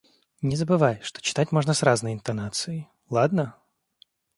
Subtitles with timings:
[0.41, 3.55] Не забывай, что читать можно с разной интонацией, ладно?